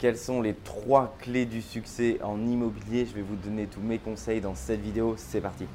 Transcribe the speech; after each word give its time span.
Quelles 0.00 0.16
sont 0.16 0.40
les 0.40 0.54
trois 0.54 1.14
clés 1.20 1.44
du 1.44 1.60
succès 1.60 2.18
en 2.22 2.46
immobilier 2.46 3.04
Je 3.04 3.14
vais 3.14 3.20
vous 3.20 3.36
donner 3.36 3.66
tous 3.66 3.82
mes 3.82 3.98
conseils 3.98 4.40
dans 4.40 4.54
cette 4.54 4.80
vidéo. 4.80 5.14
C'est 5.18 5.42
parti. 5.42 5.66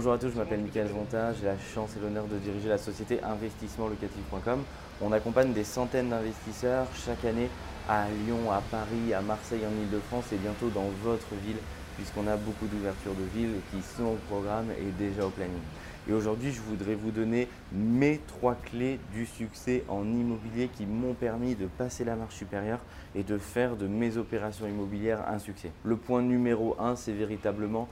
Bonjour 0.00 0.14
à 0.14 0.18
tous, 0.18 0.30
je 0.30 0.38
m'appelle 0.38 0.62
Michael 0.62 0.88
Zonta, 0.88 1.34
j'ai 1.34 1.44
la 1.44 1.58
chance 1.58 1.90
et 1.94 2.00
l'honneur 2.00 2.24
de 2.24 2.38
diriger 2.38 2.70
la 2.70 2.78
société 2.78 3.22
investissementlocatif.com. 3.22 4.62
On 5.02 5.12
accompagne 5.12 5.52
des 5.52 5.62
centaines 5.62 6.08
d'investisseurs 6.08 6.86
chaque 6.94 7.22
année 7.26 7.50
à 7.86 8.06
Lyon, 8.24 8.50
à 8.50 8.62
Paris, 8.62 9.12
à 9.12 9.20
Marseille, 9.20 9.60
en 9.60 9.82
Ile-de-France 9.82 10.32
et 10.32 10.38
bientôt 10.38 10.70
dans 10.70 10.88
votre 11.02 11.34
ville, 11.44 11.58
puisqu'on 11.98 12.26
a 12.28 12.38
beaucoup 12.38 12.66
d'ouvertures 12.66 13.12
de 13.12 13.38
villes 13.38 13.60
qui 13.70 13.82
sont 13.82 14.04
au 14.04 14.18
programme 14.30 14.68
et 14.70 14.90
déjà 14.98 15.26
au 15.26 15.28
planning. 15.28 15.60
Et 16.08 16.14
aujourd'hui, 16.14 16.50
je 16.50 16.62
voudrais 16.62 16.94
vous 16.94 17.10
donner 17.10 17.46
mes 17.70 18.22
trois 18.26 18.54
clés 18.54 18.98
du 19.12 19.26
succès 19.26 19.84
en 19.86 20.04
immobilier 20.04 20.68
qui 20.68 20.86
m'ont 20.86 21.12
permis 21.12 21.56
de 21.56 21.66
passer 21.66 22.04
la 22.04 22.16
marche 22.16 22.36
supérieure 22.36 22.80
et 23.14 23.22
de 23.22 23.36
faire 23.36 23.76
de 23.76 23.86
mes 23.86 24.16
opérations 24.16 24.66
immobilières 24.66 25.28
un 25.28 25.38
succès. 25.38 25.72
Le 25.84 25.96
point 25.96 26.22
numéro 26.22 26.74
un, 26.80 26.96
c'est 26.96 27.12
véritablement 27.12 27.86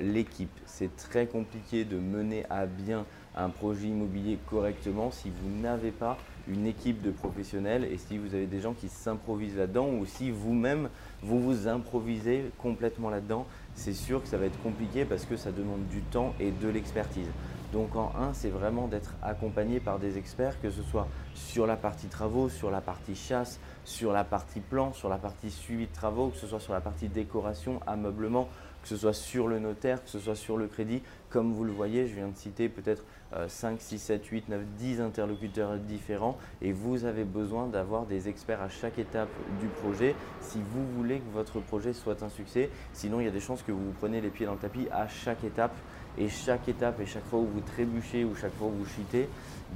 l'équipe. 0.00 0.50
C'est 0.64 0.96
très 0.96 1.26
compliqué 1.26 1.84
de 1.84 1.96
mener 1.96 2.44
à 2.50 2.66
bien 2.66 3.04
un 3.36 3.50
projet 3.50 3.88
immobilier 3.88 4.38
correctement 4.48 5.10
si 5.10 5.30
vous 5.30 5.60
n'avez 5.60 5.90
pas 5.90 6.16
une 6.48 6.66
équipe 6.66 7.02
de 7.02 7.10
professionnels 7.10 7.84
et 7.84 7.98
si 7.98 8.18
vous 8.18 8.34
avez 8.34 8.46
des 8.46 8.60
gens 8.60 8.72
qui 8.72 8.88
s'improvisent 8.88 9.56
là-dedans 9.56 9.88
ou 9.88 10.06
si 10.06 10.30
vous-même 10.30 10.88
vous 11.22 11.40
vous 11.40 11.68
improvisez 11.68 12.50
complètement 12.58 13.10
là-dedans, 13.10 13.46
c'est 13.74 13.92
sûr 13.92 14.22
que 14.22 14.28
ça 14.28 14.38
va 14.38 14.46
être 14.46 14.62
compliqué 14.62 15.04
parce 15.04 15.24
que 15.24 15.36
ça 15.36 15.50
demande 15.52 15.86
du 15.88 16.00
temps 16.00 16.34
et 16.40 16.50
de 16.50 16.68
l'expertise. 16.68 17.28
Donc 17.72 17.96
en 17.96 18.12
un, 18.16 18.32
c'est 18.32 18.48
vraiment 18.48 18.86
d'être 18.86 19.14
accompagné 19.22 19.80
par 19.80 19.98
des 19.98 20.18
experts, 20.18 20.60
que 20.62 20.70
ce 20.70 20.82
soit 20.82 21.08
sur 21.34 21.66
la 21.66 21.76
partie 21.76 22.06
travaux, 22.06 22.48
sur 22.48 22.70
la 22.70 22.80
partie 22.80 23.16
chasse, 23.16 23.58
sur 23.84 24.12
la 24.12 24.24
partie 24.24 24.60
plan, 24.60 24.92
sur 24.92 25.08
la 25.08 25.18
partie 25.18 25.50
suivi 25.50 25.86
de 25.86 25.92
travaux, 25.92 26.28
que 26.28 26.38
ce 26.38 26.46
soit 26.46 26.60
sur 26.60 26.72
la 26.72 26.80
partie 26.80 27.08
décoration, 27.08 27.80
ameublement, 27.86 28.48
que 28.86 28.90
ce 28.90 28.96
soit 28.96 29.12
sur 29.12 29.48
le 29.48 29.58
notaire, 29.58 30.00
que 30.04 30.08
ce 30.08 30.20
soit 30.20 30.36
sur 30.36 30.56
le 30.56 30.68
crédit. 30.68 31.02
Comme 31.28 31.52
vous 31.52 31.64
le 31.64 31.72
voyez, 31.72 32.06
je 32.06 32.14
viens 32.14 32.28
de 32.28 32.36
citer 32.36 32.68
peut-être 32.68 33.02
5, 33.48 33.80
6, 33.80 33.98
7, 33.98 34.24
8, 34.24 34.48
9, 34.48 34.60
10 34.78 35.00
interlocuteurs 35.00 35.76
différents 35.76 36.38
et 36.62 36.70
vous 36.70 37.04
avez 37.04 37.24
besoin 37.24 37.66
d'avoir 37.66 38.06
des 38.06 38.28
experts 38.28 38.62
à 38.62 38.68
chaque 38.68 39.00
étape 39.00 39.28
du 39.60 39.66
projet 39.66 40.14
si 40.40 40.58
vous 40.70 40.86
voulez 40.96 41.18
que 41.18 41.34
votre 41.34 41.58
projet 41.58 41.92
soit 41.92 42.22
un 42.22 42.28
succès. 42.28 42.70
Sinon, 42.92 43.18
il 43.18 43.24
y 43.24 43.28
a 43.28 43.32
des 43.32 43.40
chances 43.40 43.64
que 43.64 43.72
vous 43.72 43.86
vous 43.86 43.94
prenez 43.98 44.20
les 44.20 44.30
pieds 44.30 44.46
dans 44.46 44.52
le 44.52 44.58
tapis 44.58 44.86
à 44.92 45.08
chaque 45.08 45.42
étape 45.42 45.74
et 46.16 46.28
chaque 46.28 46.68
étape 46.68 47.00
et 47.00 47.06
chaque 47.06 47.26
fois 47.26 47.40
où 47.40 47.46
vous 47.46 47.62
trébuchez 47.62 48.24
ou 48.24 48.36
chaque 48.36 48.54
fois 48.54 48.68
où 48.68 48.84
vous 48.84 48.86
chutez 48.86 49.28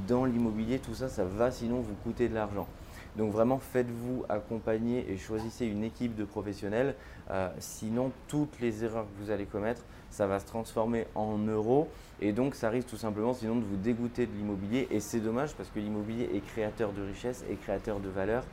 dans 0.06 0.24
l'immobilier, 0.24 0.78
tout 0.78 0.95
ça, 0.95 1.08
ça 1.08 1.24
va 1.24 1.50
sinon 1.50 1.80
vous 1.80 1.97
coûter 2.05 2.28
de 2.28 2.34
l'argent. 2.34 2.69
Donc 3.16 3.33
vraiment, 3.33 3.58
faites-vous 3.58 4.25
accompagner 4.28 5.11
et 5.11 5.16
choisissez 5.16 5.66
une 5.66 5.84
équipe 5.84 6.14
de 6.14 6.25
professionnels. 6.25 6.94
Euh, 7.30 7.48
sinon, 7.58 8.12
toutes 8.28 8.61
les 8.61 8.84
erreurs 8.84 9.05
que 9.05 9.25
vous 9.25 9.30
allez 9.30 9.47
commettre, 9.47 9.83
ça 10.11 10.27
va 10.27 10.39
se 10.39 10.47
transformer 10.47 11.06
en 11.14 11.39
euros. 11.39 11.89
Et 12.20 12.33
donc, 12.33 12.55
ça 12.55 12.70
risque 12.70 12.89
tout 12.89 12.97
simplement 12.97 13.34
sinon 13.34 13.56
de 13.56 13.64
vous 13.64 13.77
dégoûter 13.77 14.27
de 14.27 14.33
l'immobilier. 14.33 14.89
Et 14.91 15.00
c'est 15.00 15.20
dommage 15.20 15.55
parce 15.55 15.69
que 15.70 15.80
l'immobilier 15.80 16.30
est 16.34 16.41
créateur 16.41 16.92
de 16.92 17.02
richesse 17.02 17.44
et 17.50 17.56
créateur 17.56 18.00
de 18.00 18.08
valeur. 18.08 18.44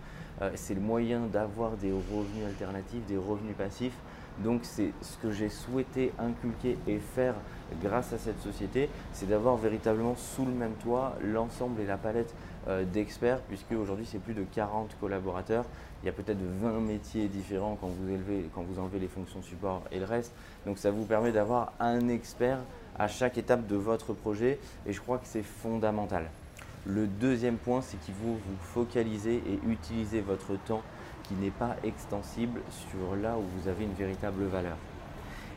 Euh, 0.42 0.52
c'est 0.56 0.76
le 0.76 0.82
moyen 0.82 1.22
d'avoir 1.22 1.72
des 1.78 1.92
revenus 1.92 2.46
alternatifs, 2.46 3.06
des 3.08 3.18
revenus 3.18 3.56
passifs. 3.56 3.98
Donc 4.44 4.62
c'est 4.64 4.92
ce 5.02 5.18
que 5.18 5.32
j'ai 5.32 5.50
souhaité 5.50 6.14
inculquer 6.20 6.78
et 6.88 7.00
faire 7.00 7.34
grâce 7.82 8.14
à 8.14 8.18
cette 8.18 8.40
société, 8.40 8.90
c'est 9.14 9.28
d'avoir 9.28 9.58
véritablement 9.58 10.16
sous 10.16 10.46
le 10.46 10.52
même 10.52 10.74
toit 10.84 11.16
l'ensemble 11.24 11.82
et 11.82 11.86
la 11.86 11.98
palette 11.98 12.34
d'experts, 12.92 13.40
puisque 13.48 13.72
aujourd'hui 13.72 14.06
c'est 14.06 14.20
plus 14.20 14.34
de 14.34 14.44
40 14.44 14.96
collaborateurs. 15.00 15.66
Il 16.04 16.06
y 16.06 16.10
a 16.10 16.12
peut-être 16.12 16.42
20 16.62 16.80
métiers 16.80 17.28
différents 17.28 17.78
quand 17.80 17.88
vous, 17.88 18.12
élevez, 18.12 18.50
quand 18.54 18.62
vous 18.62 18.80
enlevez 18.80 19.00
les 19.00 19.08
fonctions 19.08 19.42
support 19.42 19.82
et 19.92 20.00
le 20.00 20.06
reste. 20.06 20.32
Donc 20.66 20.78
ça 20.78 20.92
vous 20.92 21.06
permet 21.06 21.32
d'avoir 21.32 21.74
un 21.80 22.08
expert 22.10 22.60
à 23.00 23.08
chaque 23.08 23.38
étape 23.38 23.68
de 23.68 23.76
votre 23.76 24.14
projet 24.14 24.60
et 24.86 24.94
je 24.94 25.02
crois 25.02 25.18
que 25.18 25.28
c'est 25.28 25.44
fondamental. 25.44 26.30
Le 26.86 27.08
deuxième 27.08 27.58
point, 27.58 27.82
c'est 27.82 27.98
qu'il 27.98 28.14
faut 28.14 28.34
vous 28.34 28.58
focaliser 28.62 29.44
et 29.46 29.60
utiliser 29.68 30.22
votre 30.22 30.56
temps 30.66 30.82
qui 31.24 31.34
n'est 31.34 31.52
pas 31.52 31.76
extensible 31.84 32.62
sur 32.70 33.16
là 33.16 33.38
où 33.38 33.44
vous 33.60 33.68
avez 33.68 33.84
une 33.84 33.94
véritable 33.94 34.46
valeur. 34.46 34.78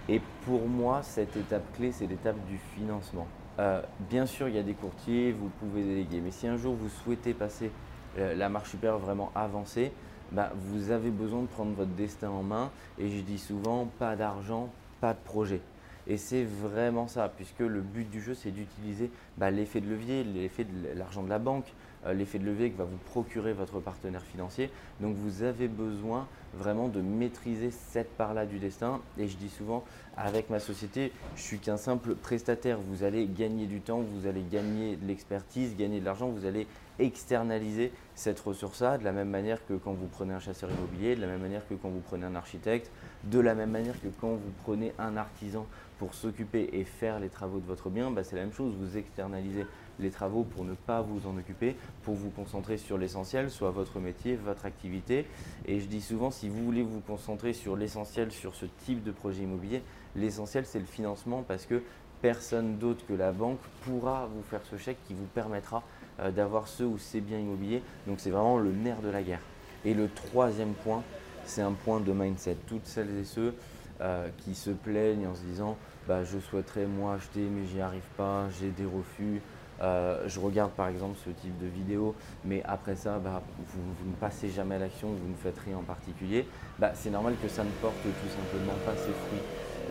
Et 0.08 0.20
pour 0.44 0.66
moi, 0.66 1.02
cette 1.02 1.36
étape 1.36 1.62
clé, 1.76 1.92
c'est 1.92 2.06
l'étape 2.06 2.36
du 2.48 2.58
financement. 2.74 3.28
Euh, 3.60 3.82
bien 4.08 4.24
sûr, 4.24 4.48
il 4.48 4.54
y 4.54 4.58
a 4.58 4.62
des 4.62 4.72
courtiers, 4.72 5.32
vous 5.32 5.50
pouvez 5.60 5.82
déléguer, 5.82 6.22
mais 6.22 6.30
si 6.30 6.46
un 6.46 6.56
jour 6.56 6.74
vous 6.74 6.88
souhaitez 6.88 7.34
passer 7.34 7.70
euh, 8.18 8.34
la 8.34 8.48
marche 8.48 8.70
supérieure 8.70 8.98
vraiment 8.98 9.30
avancée, 9.34 9.92
bah, 10.32 10.50
vous 10.54 10.90
avez 10.90 11.10
besoin 11.10 11.42
de 11.42 11.46
prendre 11.46 11.72
votre 11.74 11.90
destin 11.90 12.30
en 12.30 12.42
main. 12.42 12.70
Et 12.98 13.10
je 13.10 13.20
dis 13.20 13.38
souvent, 13.38 13.86
pas 13.98 14.16
d'argent, 14.16 14.70
pas 15.02 15.12
de 15.12 15.18
projet. 15.18 15.60
Et 16.06 16.16
c'est 16.16 16.44
vraiment 16.44 17.06
ça, 17.06 17.28
puisque 17.28 17.60
le 17.60 17.82
but 17.82 18.08
du 18.08 18.22
jeu, 18.22 18.32
c'est 18.32 18.50
d'utiliser 18.50 19.10
bah, 19.36 19.50
l'effet 19.50 19.82
de 19.82 19.90
levier, 19.90 20.24
l'effet 20.24 20.64
de 20.64 20.98
l'argent 20.98 21.22
de 21.22 21.28
la 21.28 21.38
banque, 21.38 21.70
l'effet 22.06 22.38
de 22.38 22.44
levier 22.44 22.70
que 22.70 22.78
va 22.78 22.84
vous 22.84 22.96
procurer 23.06 23.52
votre 23.52 23.80
partenaire 23.80 24.22
financier. 24.22 24.70
Donc 25.00 25.16
vous 25.16 25.42
avez 25.42 25.68
besoin 25.68 26.26
vraiment 26.54 26.88
de 26.88 27.00
maîtriser 27.00 27.70
cette 27.70 28.10
part-là 28.16 28.46
du 28.46 28.58
destin. 28.58 29.00
Et 29.18 29.28
je 29.28 29.36
dis 29.36 29.50
souvent, 29.50 29.84
avec 30.16 30.50
ma 30.50 30.58
société, 30.58 31.12
je 31.36 31.42
suis 31.42 31.58
qu'un 31.58 31.76
simple 31.76 32.14
prestataire. 32.14 32.78
Vous 32.80 33.04
allez 33.04 33.26
gagner 33.26 33.66
du 33.66 33.80
temps, 33.80 34.00
vous 34.00 34.26
allez 34.26 34.42
gagner 34.50 34.96
de 34.96 35.06
l'expertise, 35.06 35.76
gagner 35.76 36.00
de 36.00 36.04
l'argent, 36.04 36.28
vous 36.28 36.46
allez 36.46 36.66
externaliser 36.98 37.92
cette 38.14 38.40
ressource-là 38.40 38.98
de 38.98 39.04
la 39.04 39.12
même 39.12 39.30
manière 39.30 39.64
que 39.66 39.74
quand 39.74 39.92
vous 39.92 40.06
prenez 40.06 40.34
un 40.34 40.40
chasseur 40.40 40.70
immobilier, 40.70 41.16
de 41.16 41.20
la 41.22 41.26
même 41.26 41.40
manière 41.40 41.66
que 41.66 41.74
quand 41.74 41.88
vous 41.88 42.00
prenez 42.00 42.26
un 42.26 42.34
architecte, 42.34 42.90
de 43.24 43.38
la 43.38 43.54
même 43.54 43.70
manière 43.70 43.98
que 44.00 44.08
quand 44.20 44.32
vous 44.32 44.52
prenez 44.64 44.92
un 44.98 45.16
artisan 45.16 45.66
pour 45.98 46.14
s'occuper 46.14 46.68
et 46.72 46.84
faire 46.84 47.20
les 47.20 47.28
travaux 47.28 47.58
de 47.58 47.66
votre 47.66 47.88
bien, 47.88 48.10
bah, 48.10 48.24
c'est 48.24 48.36
la 48.36 48.42
même 48.42 48.52
chose, 48.52 48.74
vous 48.78 48.96
externalisez 48.98 49.66
les 50.00 50.10
travaux 50.10 50.44
pour 50.44 50.64
ne 50.64 50.74
pas 50.74 51.02
vous 51.02 51.28
en 51.28 51.36
occuper, 51.36 51.76
pour 52.02 52.14
vous 52.14 52.30
concentrer 52.30 52.76
sur 52.76 52.98
l'essentiel, 52.98 53.50
soit 53.50 53.70
votre 53.70 53.98
métier, 54.00 54.36
votre 54.36 54.66
activité. 54.66 55.26
Et 55.66 55.80
je 55.80 55.86
dis 55.86 56.00
souvent, 56.00 56.30
si 56.30 56.48
vous 56.48 56.64
voulez 56.64 56.82
vous 56.82 57.00
concentrer 57.00 57.52
sur 57.52 57.76
l'essentiel, 57.76 58.32
sur 58.32 58.54
ce 58.54 58.66
type 58.84 59.02
de 59.02 59.10
projet 59.10 59.42
immobilier, 59.42 59.82
l'essentiel 60.16 60.66
c'est 60.66 60.80
le 60.80 60.86
financement 60.86 61.44
parce 61.46 61.66
que 61.66 61.82
personne 62.20 62.76
d'autre 62.78 63.04
que 63.06 63.14
la 63.14 63.32
banque 63.32 63.60
pourra 63.82 64.28
vous 64.34 64.42
faire 64.42 64.60
ce 64.70 64.76
chèque 64.76 64.98
qui 65.06 65.14
vous 65.14 65.26
permettra 65.26 65.82
euh, 66.20 66.30
d'avoir 66.30 66.68
ce 66.68 66.82
ou 66.82 66.98
ces 66.98 67.20
biens 67.20 67.38
immobiliers. 67.38 67.82
Donc 68.06 68.20
c'est 68.20 68.30
vraiment 68.30 68.58
le 68.58 68.72
nerf 68.72 69.00
de 69.00 69.08
la 69.08 69.22
guerre. 69.22 69.40
Et 69.84 69.94
le 69.94 70.08
troisième 70.08 70.74
point, 70.74 71.02
c'est 71.44 71.62
un 71.62 71.72
point 71.72 72.00
de 72.00 72.12
mindset. 72.12 72.56
Toutes 72.66 72.86
celles 72.86 73.16
et 73.18 73.24
ceux 73.24 73.54
euh, 74.00 74.28
qui 74.38 74.54
se 74.54 74.70
plaignent 74.70 75.26
en 75.26 75.34
se 75.34 75.42
disant 75.42 75.76
bah, 76.08 76.24
je 76.24 76.38
souhaiterais 76.38 76.86
moi 76.86 77.14
acheter 77.14 77.40
mais 77.40 77.66
j'y 77.66 77.80
arrive 77.80 78.08
pas, 78.16 78.48
j'ai 78.58 78.70
des 78.70 78.84
refus, 78.84 79.40
euh, 79.82 80.22
je 80.26 80.38
regarde 80.40 80.72
par 80.72 80.88
exemple 80.88 81.18
ce 81.24 81.30
type 81.30 81.58
de 81.58 81.66
vidéo, 81.66 82.14
mais 82.44 82.62
après 82.64 82.96
ça, 82.96 83.18
bah, 83.18 83.42
vous, 83.74 84.10
ne 84.10 84.14
passez 84.16 84.50
jamais 84.50 84.74
à 84.74 84.78
l'action, 84.78 85.08
vous 85.08 85.28
ne 85.28 85.36
faites 85.36 85.58
rien 85.64 85.78
en 85.78 85.82
particulier, 85.82 86.46
bah, 86.78 86.92
c'est 86.94 87.10
normal 87.10 87.34
que 87.42 87.48
ça 87.48 87.64
ne 87.64 87.70
porte 87.80 88.02
tout 88.02 88.28
simplement 88.28 88.76
pas 88.84 88.96
ses 88.96 89.12
fruits. 89.12 89.42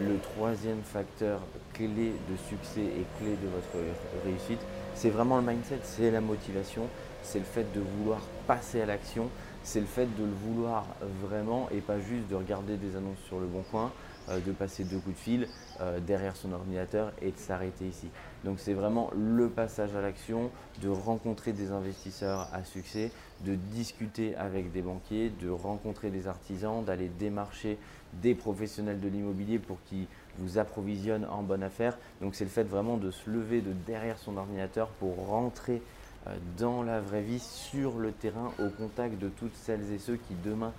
Le 0.01 0.17
troisième 0.19 0.81
facteur 0.81 1.41
clé 1.73 2.13
de 2.29 2.37
succès 2.47 2.81
et 2.81 3.05
clé 3.19 3.31
de 3.31 3.47
votre 3.47 3.85
réussite, 4.23 4.61
c'est 4.93 5.09
vraiment 5.09 5.37
le 5.37 5.43
mindset, 5.43 5.79
c'est 5.83 6.11
la 6.11 6.21
motivation, 6.21 6.83
c'est 7.23 7.39
le 7.39 7.45
fait 7.45 7.65
de 7.73 7.81
vouloir 7.81 8.21
passer 8.47 8.81
à 8.81 8.85
l'action, 8.85 9.29
c'est 9.63 9.79
le 9.79 9.85
fait 9.85 10.05
de 10.17 10.23
le 10.23 10.31
vouloir 10.31 10.85
vraiment 11.21 11.67
et 11.71 11.81
pas 11.81 11.99
juste 11.99 12.27
de 12.29 12.35
regarder 12.35 12.77
des 12.77 12.95
annonces 12.95 13.19
sur 13.27 13.39
le 13.39 13.47
bon 13.47 13.63
coin, 13.71 13.91
de 14.37 14.51
passer 14.51 14.83
deux 14.83 14.99
coups 14.99 15.15
de 15.15 15.21
fil 15.21 15.47
euh, 15.81 15.99
derrière 15.99 16.35
son 16.35 16.51
ordinateur 16.51 17.11
et 17.21 17.31
de 17.31 17.37
s'arrêter 17.37 17.87
ici. 17.87 18.07
Donc 18.43 18.59
c'est 18.59 18.73
vraiment 18.73 19.09
le 19.15 19.49
passage 19.49 19.95
à 19.95 20.01
l'action, 20.01 20.51
de 20.81 20.89
rencontrer 20.89 21.53
des 21.53 21.71
investisseurs 21.71 22.47
à 22.53 22.63
succès, 22.63 23.11
de 23.45 23.55
discuter 23.55 24.35
avec 24.35 24.71
des 24.71 24.81
banquiers, 24.81 25.31
de 25.41 25.49
rencontrer 25.49 26.09
des 26.09 26.27
artisans, 26.27 26.83
d'aller 26.83 27.09
démarcher 27.19 27.77
des 28.13 28.35
professionnels 28.35 28.99
de 28.99 29.07
l'immobilier 29.07 29.59
pour 29.59 29.77
qu'ils 29.85 30.07
vous 30.37 30.57
approvisionnent 30.57 31.25
en 31.25 31.43
bonne 31.43 31.63
affaire. 31.63 31.97
Donc 32.21 32.35
c'est 32.35 32.43
le 32.43 32.49
fait 32.49 32.63
vraiment 32.63 32.97
de 32.97 33.11
se 33.11 33.29
lever 33.29 33.61
de 33.61 33.73
derrière 33.87 34.17
son 34.17 34.37
ordinateur 34.37 34.87
pour 34.99 35.27
rentrer 35.27 35.81
euh, 36.27 36.35
dans 36.57 36.83
la 36.83 36.99
vraie 36.99 37.21
vie, 37.21 37.39
sur 37.39 37.97
le 37.97 38.11
terrain, 38.11 38.51
au 38.59 38.69
contact 38.69 39.19
de 39.19 39.29
toutes 39.29 39.55
celles 39.55 39.91
et 39.91 39.99
ceux 39.99 40.17
qui 40.17 40.35
demain 40.43 40.73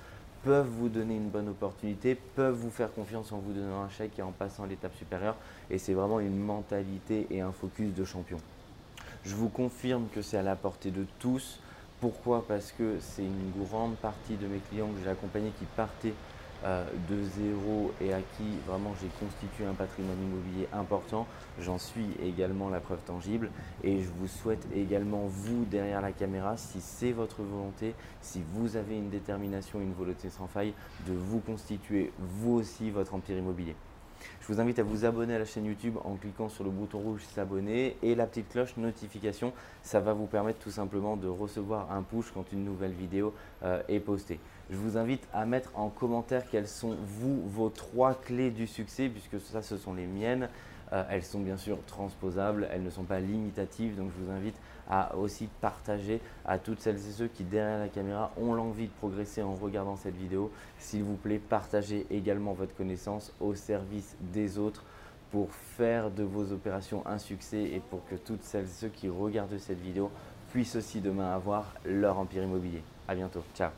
peuvent 0.44 0.68
vous 0.68 0.88
donner 0.88 1.16
une 1.16 1.28
bonne 1.28 1.48
opportunité, 1.48 2.14
peuvent 2.14 2.54
vous 2.54 2.70
faire 2.70 2.92
confiance 2.92 3.32
en 3.32 3.38
vous 3.38 3.52
donnant 3.52 3.82
un 3.82 3.88
chèque 3.88 4.18
et 4.18 4.22
en 4.22 4.32
passant 4.32 4.64
à 4.64 4.66
l'étape 4.66 4.94
supérieure. 4.96 5.36
Et 5.70 5.78
c'est 5.78 5.94
vraiment 5.94 6.20
une 6.20 6.38
mentalité 6.38 7.26
et 7.30 7.40
un 7.40 7.52
focus 7.52 7.94
de 7.94 8.04
champion. 8.04 8.38
Je 9.24 9.34
vous 9.34 9.48
confirme 9.48 10.06
que 10.14 10.22
c'est 10.22 10.38
à 10.38 10.42
la 10.42 10.56
portée 10.56 10.90
de 10.90 11.04
tous. 11.18 11.60
Pourquoi? 12.00 12.46
Parce 12.48 12.72
que 12.72 12.96
c'est 13.00 13.24
une 13.24 13.52
grande 13.64 13.96
partie 13.96 14.36
de 14.36 14.46
mes 14.46 14.58
clients 14.70 14.88
que 14.88 15.04
j'ai 15.04 15.10
accompagnés 15.10 15.52
qui 15.58 15.66
partaient 15.76 16.14
de 16.64 17.22
zéro 17.22 17.92
et 18.00 18.12
à 18.12 18.18
qui 18.18 18.44
vraiment 18.66 18.94
j'ai 19.00 19.08
constitué 19.18 19.64
un 19.64 19.74
patrimoine 19.74 20.18
immobilier 20.22 20.68
important. 20.72 21.26
J'en 21.60 21.78
suis 21.78 22.08
également 22.22 22.68
la 22.68 22.80
preuve 22.80 23.00
tangible 23.06 23.50
et 23.82 24.00
je 24.00 24.08
vous 24.18 24.28
souhaite 24.28 24.66
également, 24.74 25.24
vous 25.26 25.64
derrière 25.64 26.00
la 26.00 26.12
caméra, 26.12 26.56
si 26.56 26.80
c'est 26.80 27.12
votre 27.12 27.42
volonté, 27.42 27.94
si 28.20 28.42
vous 28.52 28.76
avez 28.76 28.96
une 28.96 29.10
détermination, 29.10 29.80
une 29.80 29.94
volonté 29.94 30.28
sans 30.28 30.46
faille, 30.46 30.74
de 31.06 31.12
vous 31.12 31.40
constituer 31.40 32.12
vous 32.18 32.54
aussi 32.54 32.90
votre 32.90 33.14
empire 33.14 33.38
immobilier. 33.38 33.74
Je 34.40 34.52
vous 34.52 34.60
invite 34.60 34.78
à 34.78 34.82
vous 34.82 35.04
abonner 35.04 35.34
à 35.34 35.38
la 35.38 35.44
chaîne 35.44 35.64
YouTube 35.64 35.96
en 36.04 36.16
cliquant 36.16 36.48
sur 36.48 36.64
le 36.64 36.70
bouton 36.70 36.98
rouge 36.98 37.22
s'abonner 37.34 37.96
et 38.02 38.14
la 38.14 38.26
petite 38.26 38.48
cloche 38.50 38.76
notification. 38.76 39.52
Ça 39.82 40.00
va 40.00 40.12
vous 40.12 40.26
permettre 40.26 40.58
tout 40.58 40.70
simplement 40.70 41.16
de 41.16 41.28
recevoir 41.28 41.90
un 41.92 42.02
push 42.02 42.30
quand 42.32 42.52
une 42.52 42.64
nouvelle 42.64 42.92
vidéo 42.92 43.34
euh, 43.62 43.82
est 43.88 44.00
postée. 44.00 44.40
Je 44.70 44.76
vous 44.76 44.96
invite 44.96 45.26
à 45.32 45.46
mettre 45.46 45.70
en 45.74 45.88
commentaire 45.88 46.44
quelles 46.48 46.68
sont 46.68 46.96
vous 47.04 47.42
vos 47.48 47.70
trois 47.70 48.14
clés 48.14 48.52
du 48.52 48.68
succès 48.68 49.08
puisque 49.08 49.40
ça 49.40 49.62
ce 49.62 49.76
sont 49.76 49.94
les 49.94 50.06
miennes. 50.06 50.48
Euh, 50.92 51.02
elles 51.10 51.24
sont 51.24 51.40
bien 51.40 51.56
sûr 51.56 51.78
transposables, 51.86 52.68
elles 52.70 52.82
ne 52.82 52.90
sont 52.90 53.02
pas 53.02 53.20
limitatives, 53.20 53.96
donc 53.96 54.10
je 54.16 54.24
vous 54.24 54.30
invite 54.30 54.54
à 54.88 55.16
aussi 55.16 55.48
partager 55.60 56.20
à 56.44 56.58
toutes 56.58 56.80
celles 56.80 56.96
et 56.96 57.12
ceux 57.12 57.28
qui 57.28 57.44
derrière 57.44 57.78
la 57.78 57.88
caméra 57.88 58.32
ont 58.36 58.54
l'envie 58.54 58.86
de 58.86 58.92
progresser 58.92 59.42
en 59.42 59.54
regardant 59.54 59.96
cette 59.96 60.16
vidéo. 60.16 60.50
S'il 60.78 61.02
vous 61.02 61.16
plaît, 61.16 61.38
partagez 61.38 62.06
également 62.10 62.52
votre 62.52 62.74
connaissance 62.74 63.32
au 63.40 63.54
service 63.54 64.16
des 64.20 64.58
autres 64.58 64.84
pour 65.30 65.52
faire 65.52 66.10
de 66.10 66.24
vos 66.24 66.52
opérations 66.52 67.04
un 67.06 67.18
succès 67.18 67.62
et 67.62 67.80
pour 67.90 68.04
que 68.06 68.16
toutes 68.16 68.42
celles 68.42 68.64
et 68.64 68.68
ceux 68.68 68.88
qui 68.88 69.08
regardent 69.08 69.58
cette 69.58 69.80
vidéo 69.80 70.10
puissent 70.52 70.76
aussi 70.76 71.00
demain 71.00 71.32
avoir 71.32 71.74
leur 71.84 72.18
empire 72.18 72.42
immobilier. 72.42 72.82
À 73.06 73.14
bientôt. 73.14 73.42
Ciao 73.54 73.70